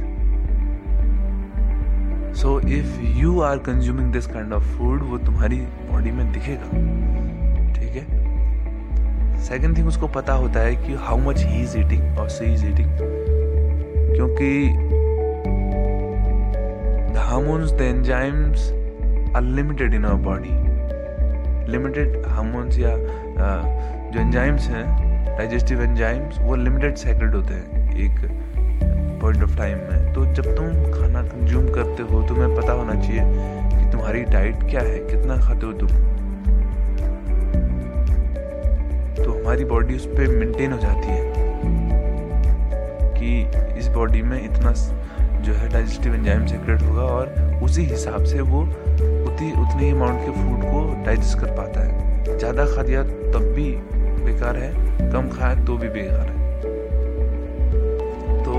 so 2.37 2.59
if 2.61 3.01
you 3.19 3.41
are 3.41 3.59
consuming 3.69 4.13
this 4.13 4.27
kind 4.27 4.53
of 4.53 4.65
food 4.79 5.03
वो 5.03 5.19
तुम्हारी 5.19 5.61
बॉडी 5.91 6.11
में 6.11 6.33
दिखेगा। 6.33 6.71
ठीक 7.75 7.97
है? 7.97 8.05
सेकेंड 9.45 9.77
थिंग 9.77 9.89
उसको 9.89 10.09
पता 10.19 10.33
होता 10.33 10.61
है 10.61 10.77
कि 10.77 10.95
how 11.07 11.19
much 11.29 11.45
he 11.45 11.63
is 11.63 11.79
eating 11.79 12.19
और 12.19 12.29
सी 12.29 12.53
इज़ 12.55 12.67
ईटिंग 12.67 12.91
क्योंकि 14.17 14.69
the 17.13 17.27
hormones 17.29 17.73
the 17.73 17.81
enzymes 17.81 18.71
limited 19.45 19.95
in 19.95 20.05
our 20.05 20.23
body 20.23 20.66
limited 21.69 22.23
hormones 22.27 22.79
या 22.79 22.97
जो 24.13 24.21
एंजाइम्स 24.21 24.69
हैं 24.69 24.85
डाइजेस्टिव 25.37 25.83
एंजाइम्स 25.83 26.39
वो 26.41 26.55
लिमिटेड 26.57 26.95
सेक्रेट 26.97 27.35
होते 27.35 27.55
हैं, 27.55 27.95
एक 27.97 28.21
पॉइंट 29.23 29.43
ऑफ़ 29.43 29.57
टाइम 29.57 29.79
में। 29.79 30.13
तो 30.15 30.25
जब 30.35 30.55
तुम 30.57 30.67
खाना 30.93 31.23
कंज्यूम 31.23 31.69
करते 31.69 32.03
हो, 32.03 32.23
तुम्हें 32.29 32.55
पता 32.57 32.73
होना 32.73 32.95
चाहिए 32.95 33.23
कि 33.71 33.91
तुम्हारी 33.93 34.23
डाइट 34.25 34.63
क्या 34.71 34.81
है, 34.81 34.99
कितना 35.01 35.37
खाते 35.37 35.67
हो 35.67 35.73
तुम। 35.73 35.89
तो 39.17 39.33
हमारी 39.33 39.65
बॉडी 39.65 39.97
उस 39.97 40.07
पर 40.07 40.37
मेंटेन 40.39 40.73
हो 40.73 40.79
जाती 40.79 41.09
है 41.09 41.33
कि 43.19 43.79
इस 43.79 43.89
बॉडी 43.89 44.23
में 44.23 44.43
इतना 44.45 44.73
जो 45.43 45.53
है 45.53 45.69
डाइजेस्टिव 45.69 46.15
एंजाइम 46.15 46.47
सेक्रेट 46.47 46.83
होगा 46.83 47.03
और 47.03 47.61
उसी 47.63 47.83
हिसाब 47.85 48.25
से 48.25 48.41
वो 48.41 48.63
उतनी 49.37 49.53
उतनी 49.53 49.89
अमाउंट 49.91 50.21
के 50.21 50.31
फ़ूड 50.33 50.63
को 50.65 51.05
डाइजेस्ट 51.05 51.39
कर 51.39 51.51
पाता 51.57 51.81
है। 51.81 52.37
ज़्यादा 52.39 52.65
खा 52.67 52.83
दिया 52.83 53.03
तब 53.03 53.51
भी 53.57 53.65
बेकार 54.25 54.57
है, 54.57 54.71
कम 55.13 55.29
खाया 55.31 55.65
तो 55.65 55.77
भी 55.79 55.89
बेकार 55.89 56.29
है। 56.29 56.37
तो 58.45 58.53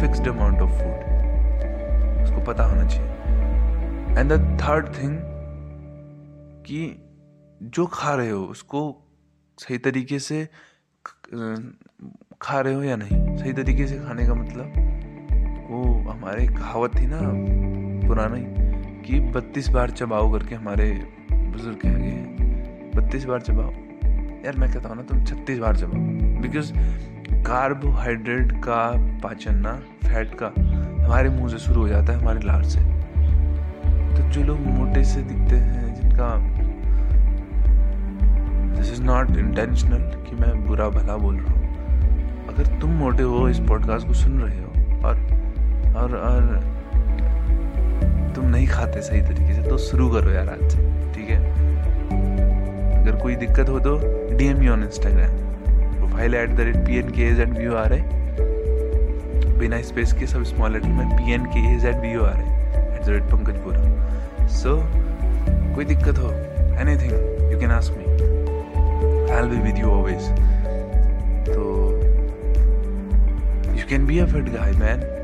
फिक्स्ड 0.00 0.28
अमाउंट 0.28 0.60
ऑफ़ 0.60 0.70
फ़ूड 0.70 2.22
उसको 2.22 2.44
पता 2.46 2.64
होना 2.64 2.84
चाहिए। 2.86 4.20
एंड 4.20 4.32
द 4.32 4.38
थर्ड 4.62 4.86
थिंग 4.98 5.18
कि 6.64 6.80
जो 7.62 7.86
खा 7.88 8.14
रहे 8.14 8.30
हो, 8.30 8.44
उसको 8.44 8.80
सही 9.58 9.78
तरीके 9.78 10.18
से, 10.18 10.44
खा 12.42 12.60
रहे 12.60 12.74
हो 12.74 12.82
या 12.82 12.96
नहीं, 12.96 13.36
सही 13.36 13.52
तरीके 13.52 13.86
से 13.86 13.98
खाने 13.98 14.26
का 14.26 14.34
मतलब 14.34 15.66
वो 15.70 15.82
हमारे 16.10 16.46
कहावत 16.46 16.96
थी 16.96 17.06
ना, 17.06 17.20
पुरानी 18.06 18.46
कि 19.08 19.20
बत्तीस 19.20 19.68
बार 19.68 19.90
चबाओ 19.90 20.32
करके 20.32 20.54
हमारे 20.54 20.90
बुज़ुर्ग 21.32 21.76
कह 21.76 21.92
गए 21.92 22.08
हैं 22.08 22.92
बत्तीस 22.96 23.24
बार 23.24 23.40
चबाओ। 23.40 23.70
यार, 24.44 24.56
मैं 24.56 24.72
कहता 24.72 24.88
हूँ 24.88 24.96
ना, 24.96 25.02
तुम 25.02 25.24
छत्तीस 25.24 25.58
बार 25.58 25.76
चबाओ। 25.76 26.00
बिकॉज़ 26.40 26.72
कार्बोहाइड्रेट 27.46 28.52
का 28.52 28.92
पाचन 29.22 29.54
ना 29.54 29.72
फैट 30.04 30.34
का, 30.42 30.52
हमारे 31.04 31.28
मुँह 31.28 31.48
से 31.48 31.58
शुरू 31.58 31.80
हो 31.80 31.88
जाता 31.88 32.12
है, 32.12 32.18
हमारे 32.18 32.40
लार 32.40 32.62
से। 32.62 32.80
तो 34.14 34.28
जो 34.28 34.42
लोग 34.42 34.60
मोटे 34.60 35.04
से 35.04 35.22
दिखते 35.22 35.56
हैं, 35.56 35.94
जिनका 35.94 36.36
दिस 38.76 38.92
इज़ 38.92 39.02
नॉट 39.02 39.36
इंटेंशनल 39.36 39.98
कि 39.98 40.36
मैं 40.36 40.66
बुरा 40.66 40.88
भला 40.88 41.16
बोल 41.16 41.36
रहा 41.36 41.54
हूँ। 41.54 42.46
अगर 42.48 42.80
तुम 42.80 42.90
मोटे 42.90 43.22
हो, 43.22 43.48
इस 43.48 43.60
पॉडकास्ट 43.60 44.06
को 44.06 44.14
सुन 44.14 44.40
रहे 44.40 44.58
हो, 44.58 44.68
और 45.06 45.16
और 45.96 46.16
और 46.16 46.77
नहीं 48.48 48.66
खाते 48.66 49.00
सही 49.02 49.20
तरीके 49.22 49.54
से 49.54 49.68
तो 49.68 49.78
शुरू 49.78 50.08
करो 50.10 50.30
यार 50.30 50.48
आज 50.48 50.60
से, 50.72 50.78
ठीक 51.14 51.30
है? 51.30 51.38
अगर 53.00 53.18
कोई 53.22 53.34
दिक्कत 53.36 53.68
हो 53.68 53.78
तो 53.80 53.96
DM 54.36 54.68
on 54.72 54.82
Instagram 54.84 55.36
profile 55.98 56.34
at 56.34 56.50
the 56.50 56.60
rate 56.68 56.76
P 56.86 56.98
N 56.98 57.10
K 57.10 57.22
H 57.22 57.40
ed 57.40 57.56
V 57.58 57.66
O 57.66 57.74
R 57.76 57.92
है 57.92 58.16
बिना 59.58 59.80
स्पेस 59.82 60.12
के 60.18 60.26
सब 60.26 60.42
स्मॉल 60.44 60.72
लेटर 60.72 60.88
में 60.88 61.16
P 61.16 61.32
N 61.34 61.44
K 61.54 61.66
H 61.74 61.84
ed 61.86 62.00
V 62.00 62.14
O 62.16 62.24
R 62.24 62.36
है 62.36 62.96
at 62.96 63.04
the 63.04 63.08
rate 63.08 63.22
Pankajpura 63.32 64.46
so 64.60 64.76
कोई 65.74 65.84
दिक्कत 65.84 66.18
हो 66.18 66.32
anything 67.02 67.52
you 67.52 67.60
can 67.60 67.70
ask 67.70 67.94
me 67.98 68.04
I 69.34 69.48
be 69.48 69.60
with 69.62 69.78
you 69.78 69.90
always 69.90 70.28
तो 71.48 71.68
you 73.78 73.88
can 73.90 74.06
be 74.06 74.18
a 74.18 74.26
fit 74.26 74.52
guy 74.54 74.72
man 74.80 75.17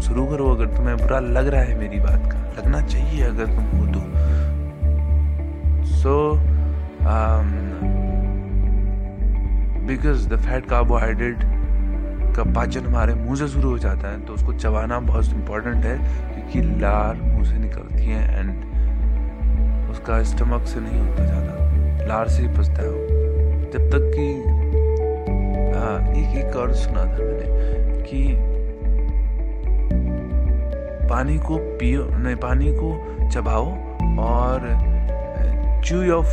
शुरू 0.00 0.26
करो 0.26 0.48
अगर 0.50 0.66
तुम्हें 0.76 0.96
बुरा 0.96 1.18
लग 1.20 1.48
रहा 1.48 1.62
है 1.62 1.78
मेरी 1.78 2.00
बात 2.00 2.32
का। 2.32 2.38
लगना 2.58 2.80
चाहिए 2.82 3.24
अगर 3.24 3.46
तुम 3.46 3.64
हो 3.78 3.86
तो 3.86 4.00
so 5.92 6.14
because 9.86 10.28
the 10.28 10.36
fat 10.38 10.68
carbohydrate 10.68 11.38
का 12.36 12.44
पाचन 12.54 12.86
हमारे 12.86 13.14
मुँह 13.14 13.36
से 13.36 13.48
शुरू 13.48 13.70
हो 13.70 13.78
जाता 13.78 14.08
है 14.08 14.20
तो 14.26 14.32
उसको 14.34 14.52
चबाना 14.54 14.98
बहुत 15.00 15.32
इम्पोर्टेंट 15.34 15.84
है, 15.84 15.96
क्योंकि 16.34 16.60
लार 16.80 17.14
मुँह 17.14 17.44
से 17.44 17.58
निकलती 17.58 18.04
है 18.04 18.38
एंड 18.38 18.50
उसका 19.90 20.22
स्टमक 20.24 20.66
से 20.66 20.80
नहीं 20.80 20.98
होता 20.98 21.24
ज़्यादा। 21.24 22.06
लार 22.08 22.28
से 22.28 22.42
ही 22.42 22.48
पचता 22.48 22.82
है 22.82 22.88
जब 23.72 23.90
तक 23.90 24.12
कि 24.14 24.26
हाँ 25.74 25.96
एक 26.12 26.36
एक 26.38 26.56
और 26.56 26.72
सुना 26.74 27.04
था 27.04 27.24
मैंने 27.24 28.02
कि 28.02 28.20
पानी 31.08 31.38
को 31.38 31.56
पियो, 31.78 32.04
नहीं, 32.14 32.36
पानी 32.36 32.72
को 32.74 33.28
चबाओ 33.32 33.66
और 34.20 34.68
चू 35.86 36.02
योर 36.02 36.24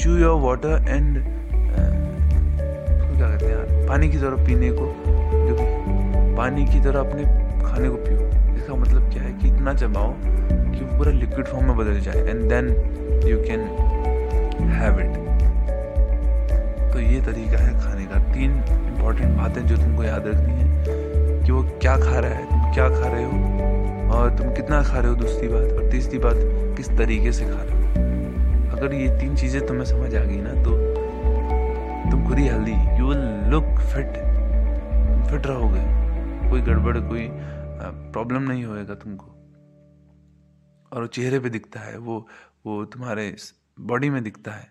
चू 0.00 0.16
योर 0.18 0.40
वाटर 0.40 0.84
एंड 0.88 1.24
क्या 3.16 3.28
कहते 3.28 3.46
हैं 3.46 3.52
यार? 3.52 3.86
पानी 3.88 4.08
की 4.10 4.18
तरह 4.18 4.44
पीने 4.46 4.70
को, 4.72 4.86
जो 5.06 5.54
भी 5.54 5.64
पानी 6.36 6.64
की 6.66 6.80
तरह 6.80 7.00
अपने 7.00 7.22
खाने 7.64 7.88
को 7.88 7.96
पियो। 7.96 8.20
इसका 8.54 8.74
मतलब 8.74 9.10
क्या 9.12 9.22
है 9.22 9.32
कि 9.32 9.48
इतना 9.48 9.74
चबाओ 9.74 10.12
कि 10.14 10.84
वो 10.84 10.98
पूरा 10.98 11.12
लिक्विड 11.12 11.46
फॉर्म 11.46 11.66
में 11.66 11.76
बदल 11.76 12.00
जाए 12.00 12.20
and 12.20 12.48
then 12.50 12.68
you 13.28 13.36
can 13.42 13.60
have 14.72 15.00
it 15.00 15.20
तो 16.92 17.00
ये 17.00 17.20
तरीका 17.22 17.58
है 17.58 17.78
खाने 17.80 18.04
का। 18.04 18.18
तीन 18.32 18.52
इंपॉर्टेंट 18.52 19.36
बातें 19.36 19.66
जो 19.66 19.76
तुमको 19.76 20.04
याद 20.04 20.26
रखनी 20.26 20.52
है 20.52 20.66
कि 21.44 21.52
वो 21.52 21.62
क्या 21.80 21.96
खा 21.98 22.18
रहा 22.18 22.30
है, 22.30 22.44
तुम 22.44 22.72
क्या 22.74 22.88
खा 22.90 23.08
रहे 23.08 23.24
हो 23.24 23.30
और 24.12 24.36
तुम 24.38 24.52
कितना 24.54 24.82
खा 24.82 24.98
रहे 24.98 25.10
हो 25.10 25.16
दूसरी 25.16 25.48
बात 25.48 25.72
और 25.72 25.90
तीसरी 25.90 26.18
बात, 26.18 26.36
किस 26.76 26.88
तरीके 26.98 27.32
से 27.32 27.44
खा 27.44 27.62
रहे 27.62 27.76
हो? 27.76 27.80
अगर 28.72 28.94
ये 28.94 29.08
तीन 29.20 29.36
चीज़ें 29.36 29.66
तुम्हें 29.66 29.84
समझ 29.84 30.14
आ 30.14 30.24
गई 30.24 30.40
ना 30.40 30.52
तो 30.62 30.70
तुम 32.10 32.26
खुद 32.28 32.38
ही 32.38 32.46
healthy 32.46 32.72
you 32.98 33.08
will 33.08 33.24
look 33.50 33.64
fit 33.92 34.16
तुम 34.16 35.22
फिट 35.24 35.46
रहोगे। 35.46 35.84
कोई 36.50 36.60
गड़बड़, 36.62 36.96
कोई 36.98 37.28
प्रॉब्लम 37.32 38.42
नहीं 38.42 38.64
होएगा 38.64 38.94
तुमको। 38.96 39.26
और 40.92 41.00
वो 41.00 41.06
चेहरे 41.08 41.38
पे 41.40 41.50
दिखता 41.50 41.80
है, 41.80 41.96
वो 41.98 42.26
वो 42.66 42.84
तुम्हारे 42.86 43.34
बॉडी 43.80 44.10
में 44.10 44.22
दिखता 44.24 44.52
है, 44.52 44.66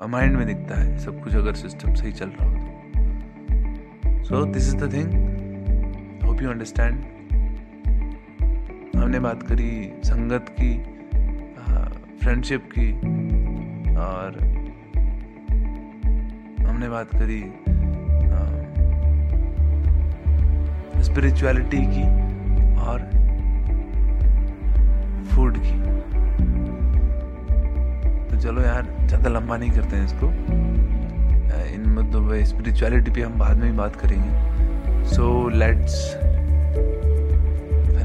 और 0.00 0.08
माइंड 0.08 0.36
में 0.36 0.46
दिखता 0.46 0.80
है, 0.80 0.98
सब 0.98 1.22
कुछ 1.24 1.34
अगर 1.36 1.54
सिस्टम 1.56 1.94
सही 1.94 2.12
चल 2.12 2.30
रहा 2.30 2.48
हो 2.48 2.54
तो। 2.54 4.24
So 4.24 4.44
this 4.46 4.68
is 4.68 4.76
the 4.76 4.92
thing 4.92 6.24
hope 6.24 6.42
you 6.42 6.50
understand 6.50 7.17
हमने 8.98 9.18
बात 9.20 9.42
करी 9.42 9.70
संगत 10.04 10.46
की 10.60 10.74
फ्रेंडशिप 12.20 12.68
की, 12.72 12.90
और 13.96 14.38
हमने 16.66 16.88
बात 16.88 17.10
करी 17.14 17.40
स्पिरिचुअलिटी 21.02 21.80
की 21.86 22.02
और 22.80 22.98
फ़ूड 25.30 25.58
की। 25.58 25.76
तो 28.28 28.40
चलो 28.40 28.62
यार, 28.62 28.86
ज़्यादा 29.06 29.30
लंबा 29.30 29.56
नहीं 29.56 29.70
करते 29.70 29.96
हैं 29.96 30.04
इसको। 30.04 30.26
इन 31.74 31.88
मुद्दों 31.90 32.20
मतलब 32.20 32.44
स्पिरिचुअलिटी 32.44 33.10
पे 33.10 33.22
हम 33.22 33.38
बाद 33.38 33.56
में 33.56 33.66
ही 33.66 33.76
बात 33.76 33.96
करेंगे। 33.96 35.04
So 35.06 35.48
let's 35.48 35.94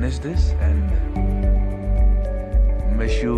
finish 0.04 0.18
this 0.20 0.50
and 0.54 0.90
wish 3.00 3.24
you 3.24 3.36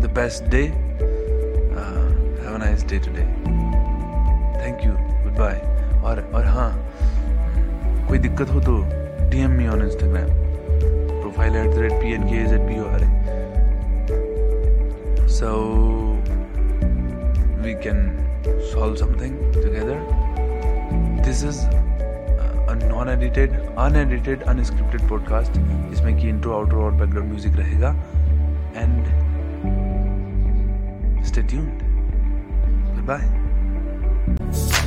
the 0.00 0.10
best 0.16 0.44
day 0.50 0.62
have 0.62 2.54
a 2.54 2.58
nice 2.58 2.84
day 2.90 2.98
today 3.06 3.24
thank 4.62 4.84
you 4.84 4.92
goodbye 5.38 5.60
और 6.04 6.20
और 6.34 6.46
हाँ 6.46 6.70
कोई 8.08 8.18
दिक्कत 8.18 8.50
हो 8.50 8.60
तो 8.60 8.78
DM 9.30 9.50
me 9.50 9.68
on 9.68 9.82
Instagram 9.82 10.30
profile 11.20 11.56
at 11.56 11.74
the 11.74 11.78
rate 11.78 11.92
P 11.92 12.12
N 12.14 12.28
K 12.28 12.36
H 12.36 12.52
at 12.52 12.68
P 12.68 12.80
O 12.80 12.86
R 12.86 13.04
A 13.04 13.08
so, 15.32 15.50
we 17.62 17.74
can 17.74 18.00
solve 18.72 18.98
something 18.98 19.38
together. 19.52 20.00
This 21.24 21.44
non 22.84 23.08
edited 23.08 23.52
unedited 23.78 24.42
unscripted 24.42 25.08
podcast 25.08 25.52
जिसमें 25.90 26.16
कि 26.20 26.28
intro 26.28 26.52
outer 26.52 26.76
और 26.76 26.92
background 26.92 27.30
music 27.30 27.56
रहेगा। 27.56 27.90
And 28.76 29.04
stay 31.24 31.42
bye 33.06 34.79